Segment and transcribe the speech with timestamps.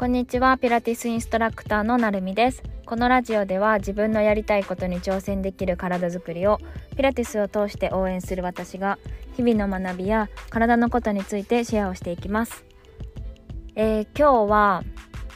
[0.00, 0.56] こんにちは。
[0.56, 2.62] ピラティスインストラクターのなるみです。
[2.86, 6.56] このラジオでは自分のやりたいことに挑戦できる体づくりを
[6.96, 8.98] ピラティスを通して応援する私が
[9.36, 12.64] 日々の学びや体のことについてシェアをしていきます、
[13.74, 14.84] えー、今日は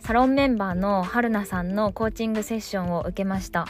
[0.00, 3.68] サロンメンバーの春菜さんのコーチングセッションを受けました。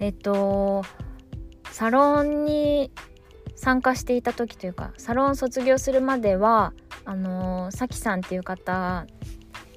[0.00, 0.82] えっと
[1.70, 2.90] サロンに
[3.54, 6.72] 参加していた時というかサロン卒業するまでは
[7.04, 9.06] あのさきさんっていう方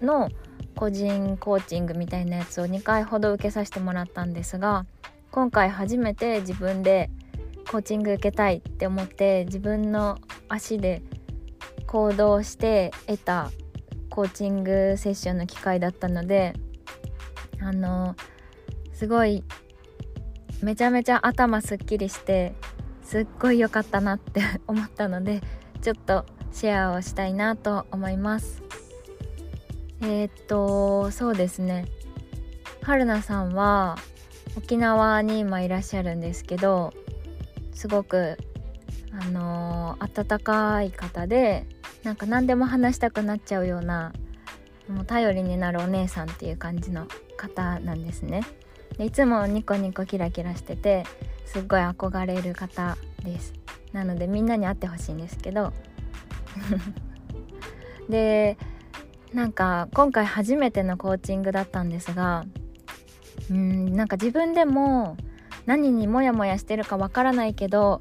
[0.02, 0.30] の
[0.76, 4.86] 個人コーチングみたいなやつを2回ほど受けさせてもらったんですが
[5.32, 7.10] 今回初めて自分で
[7.70, 11.02] コーチング受けたいって思って自分の足で
[11.86, 13.52] 行動して得た
[14.10, 16.54] コーチングセッションの機会だったので
[17.60, 18.16] あの
[18.94, 19.44] すごい
[20.62, 22.54] めちゃめちゃ頭すっきりして
[23.04, 25.42] すっごい良かったなって思ったので
[25.82, 28.64] ちょっとシェアをしたいなと思います。
[30.02, 31.86] えー、っとそうですね。
[32.82, 33.98] 春菜さんは
[34.56, 36.94] 沖縄に今いらっしゃるんですけど
[37.74, 38.38] すごく
[39.12, 41.66] あのー、温かい方で
[42.04, 44.14] なんか何でも話したくなっちゃうような
[44.88, 48.42] もう頼りになるお姉さんっていう感じの方なんですね。
[48.98, 51.04] でいつもニコニコキラキラしてて
[51.46, 53.54] すっごい憧れる方です。
[53.92, 55.74] なのでみんなに会ってほしいんですけど。
[58.10, 58.58] で
[59.34, 62.46] なんか今回初めてのコーチングだったんですが
[63.50, 65.18] うんなんか自分でも
[65.66, 68.00] 何にモヤモヤしてるかわからないけど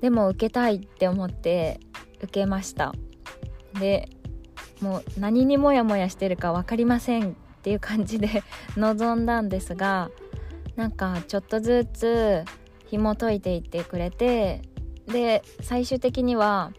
[0.00, 1.80] でも受けたいって思って
[2.20, 2.94] 受けました。
[3.80, 4.08] で
[4.80, 8.42] もう何にモヤモヤしてるか分かりませんっていう感じで
[8.76, 10.10] 臨んだんですが
[10.76, 12.44] なんかちょっとずつ
[12.86, 14.62] 紐解いていってくれて
[15.06, 16.72] で最終的には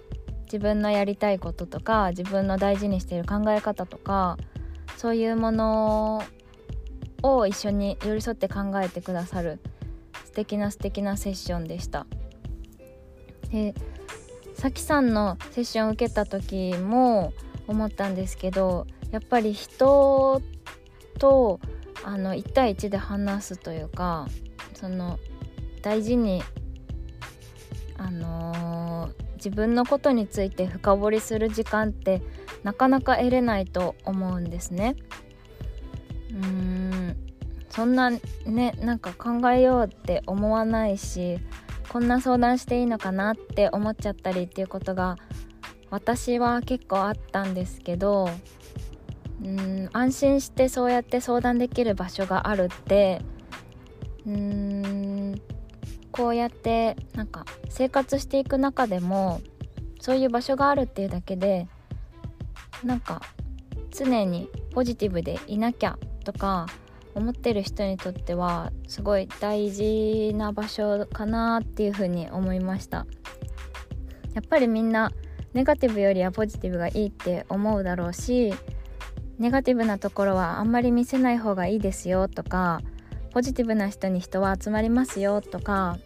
[0.46, 4.38] 自分のやりたいこととか自分の大事にしている考え方とか
[4.98, 6.24] そういうもの
[7.22, 9.60] を一緒に寄り添って考えてくださる
[10.26, 12.06] 素敵な素敵なセッションでした。
[13.52, 13.74] で
[14.54, 17.34] さきさんのセッションを受けた時も
[17.68, 20.42] 思ったんですけどやっぱり人
[21.20, 21.60] と
[22.04, 24.28] あの1対1で話すというか
[24.74, 25.20] その
[25.82, 26.44] 大事に
[27.98, 32.22] あのー、自分のことについて深掘りする時間って
[32.64, 34.96] なかなか得れないと思うんですね。
[36.32, 37.18] うーん
[37.70, 41.40] そんなねなんか考えようって思わないし
[41.90, 45.18] こんな相談していいのかなって思っちゃったりっていうことが
[45.90, 48.30] 私は結構あったんですけど
[49.44, 53.22] うん安心してそうやって相談できる場所があるって
[54.26, 55.05] うん
[56.16, 59.42] こうやってなんか生活していく中でも
[60.00, 61.68] そういう場所があるっていうだけで
[62.84, 63.22] なんか
[63.92, 66.68] 常にポジティブでいなきゃとか
[67.16, 73.06] 思ってる人にとってはすごい大事な場所かなっていうふうに思いました。
[74.34, 75.12] やっぱりみんな
[75.54, 78.54] ネガティブよりはポジティブがいいって思うだろうし
[79.40, 82.82] ネガティブなところはあんまり見せない方がいいですよとか
[83.36, 85.98] ポジティブな人に人は集まりますよとか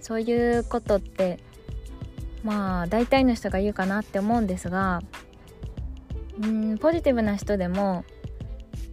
[0.00, 1.38] そういうことって
[2.42, 5.00] まあ大体の人が言うかなって思うんですが
[6.42, 8.04] うんポジティブな人でも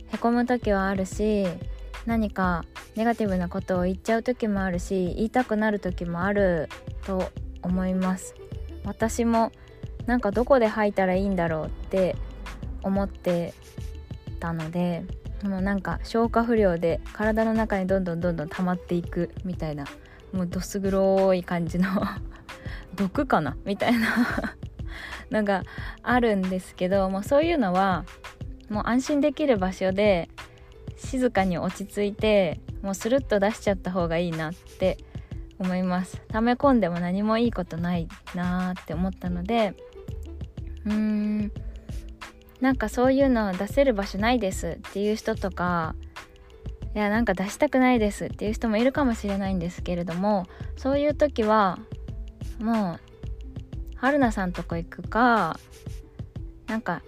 [0.09, 1.47] へこむ時はあるし
[2.05, 2.63] 何か
[2.95, 6.69] ネガティブなことを言っちゃう時もあるし言いたくなる時もある
[7.07, 7.31] と
[7.63, 8.35] 思います。
[8.83, 9.51] 私も
[10.05, 12.15] なんかどこで吐いたらいいんだろうって
[12.83, 13.55] 思って
[14.39, 15.05] たので
[15.43, 19.85] もうなんか消化不良で体の中にどんどんどんどん溜まっていくみたいな
[20.33, 21.89] もうどす黒い感じの
[22.95, 23.55] 毒かな？
[23.65, 24.55] みたいな。
[25.31, 25.63] のが
[26.03, 28.05] あるんですけどもうそういうのは
[28.69, 30.29] もう安心できる場所で
[30.97, 34.97] 静かに落ち着いてもうスルッと出しちゃった方がいいなって
[35.57, 36.21] 思います。
[36.29, 39.75] 溜め込んでも何もいいことないなーって思ったので
[40.85, 41.51] うーん。
[42.61, 45.95] なんかそういうの出せる場所ないですっていう人とか
[46.95, 51.79] いやなんか出したくないですっていう人もいるかもしれないんですけれどもそういう時は
[52.59, 52.99] もう
[53.95, 55.59] 春菜さんとこ行くか
[56.67, 57.01] なんか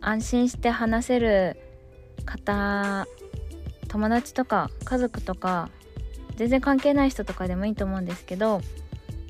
[0.00, 1.56] 安心して話せる
[2.24, 3.06] 方
[3.88, 5.70] 友達とか家族とか
[6.36, 8.60] 全然関係ない人とかでもいいと思うんですけど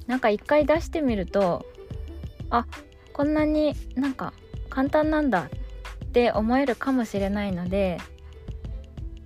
[0.07, 1.65] なんか一回出してみると
[2.51, 2.67] あ
[3.13, 4.33] こんなになんか
[4.71, 5.51] 簡単なんだ
[6.05, 7.99] って思えるかもしれないので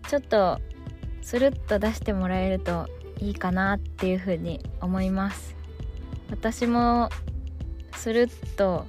[0.09, 0.61] ちょっと
[1.23, 2.89] スルッと出してもらえると
[3.21, 5.57] いいかなっていうふうに思います。
[6.31, 7.09] 私も
[7.97, 8.87] スルッと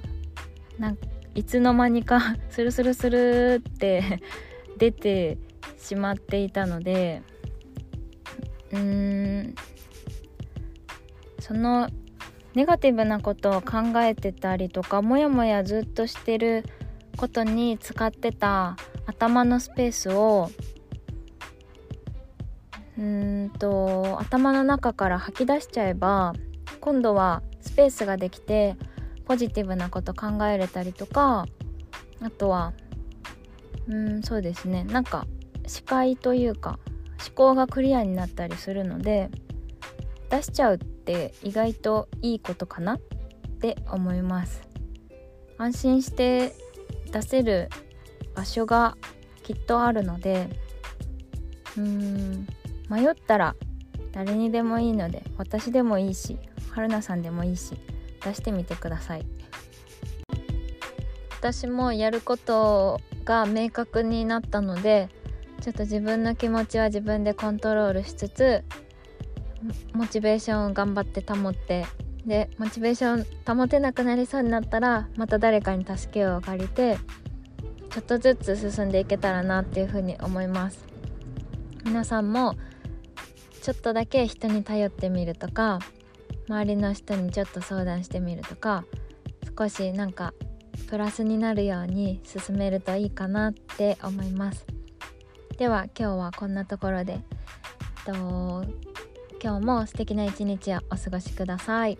[0.78, 0.98] なん
[1.34, 4.20] いつの間にか スルスルスルって
[4.78, 5.38] 出て
[5.78, 7.22] しまっていたので
[8.72, 9.54] うーん
[11.40, 11.88] その
[12.56, 16.64] ネガティブなことを考えてたりとかモヤモヤずっとしてる
[17.18, 20.50] ことに使ってた頭のスペースを
[22.98, 26.32] うんと頭の中から吐き出しちゃえば
[26.80, 28.76] 今度はスペースができて
[29.26, 31.44] ポジティブなこと考えれたりとか
[32.22, 32.72] あとは
[33.86, 34.84] うんそうですね。
[34.84, 35.26] なんか
[35.66, 36.78] 視界というか
[37.20, 39.28] 思考がクリアになったりするので
[40.30, 42.98] 出しちゃうって意外といいことかなっ
[43.60, 44.66] て思います。
[45.56, 46.52] 安心して
[47.12, 47.70] 出せる
[48.34, 48.96] 場所が
[49.44, 50.48] きっとあるので
[51.76, 52.46] うーん
[52.90, 53.54] 迷ったら
[54.10, 56.36] 誰にでもいいので私でもいいし
[56.70, 57.76] 春菜さんでもいいし
[58.22, 59.26] 出してみてください。
[61.38, 65.08] 私もやることが明確になったので
[65.60, 68.64] ちょっと自分の気持ちは自分でコントロールしつつ
[69.92, 71.86] モチベーションを頑張って保って
[72.26, 73.22] でモチベーショ
[73.54, 76.98] ン保てなくなりそうになったらまた誰かに助けを借りて
[77.90, 80.84] ちょっとずつ進んでいけたらなっていうふうに思います。
[81.84, 82.56] 皆さんも
[83.62, 85.78] ちょっとだけ人に頼ってみるとか
[86.48, 88.84] 周りの人にちょっと相談してみるとか
[89.56, 90.34] 少しなんか
[90.88, 94.66] プラスになるように進めるといいかなって思います。
[95.58, 97.20] では今日はこんなところでえっ
[98.04, 98.64] と
[99.42, 101.98] 今日も素敵な一日をお過ごしください。